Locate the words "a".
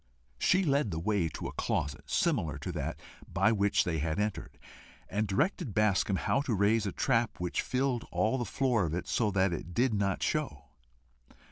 1.47-1.51, 6.87-6.91